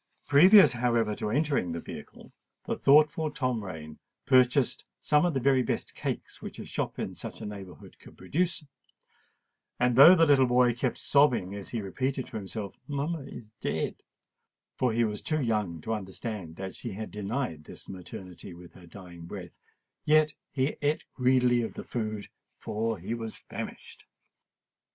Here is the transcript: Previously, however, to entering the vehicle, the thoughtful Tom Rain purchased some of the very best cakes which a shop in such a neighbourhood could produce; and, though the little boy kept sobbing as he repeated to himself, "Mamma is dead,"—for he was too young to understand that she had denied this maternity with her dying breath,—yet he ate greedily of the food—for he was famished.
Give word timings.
Previously, 0.27 0.79
however, 0.79 1.15
to 1.15 1.29
entering 1.29 1.71
the 1.73 1.79
vehicle, 1.79 2.31
the 2.65 2.75
thoughtful 2.75 3.29
Tom 3.29 3.63
Rain 3.63 3.99
purchased 4.25 4.83
some 4.99 5.27
of 5.27 5.35
the 5.35 5.39
very 5.39 5.61
best 5.61 5.93
cakes 5.93 6.41
which 6.41 6.57
a 6.57 6.65
shop 6.65 6.97
in 6.97 7.13
such 7.13 7.39
a 7.39 7.45
neighbourhood 7.45 7.99
could 7.99 8.17
produce; 8.17 8.65
and, 9.79 9.95
though 9.95 10.15
the 10.15 10.25
little 10.25 10.47
boy 10.47 10.73
kept 10.73 10.97
sobbing 10.97 11.53
as 11.53 11.69
he 11.69 11.83
repeated 11.83 12.25
to 12.25 12.37
himself, 12.37 12.75
"Mamma 12.87 13.21
is 13.25 13.51
dead,"—for 13.61 14.91
he 14.91 15.03
was 15.03 15.21
too 15.21 15.39
young 15.39 15.81
to 15.81 15.93
understand 15.93 16.55
that 16.55 16.73
she 16.75 16.93
had 16.93 17.11
denied 17.11 17.65
this 17.65 17.87
maternity 17.87 18.55
with 18.55 18.73
her 18.73 18.87
dying 18.87 19.27
breath,—yet 19.27 20.33
he 20.51 20.77
ate 20.81 21.05
greedily 21.13 21.61
of 21.61 21.75
the 21.75 21.83
food—for 21.83 22.97
he 22.97 23.13
was 23.13 23.37
famished. 23.37 24.05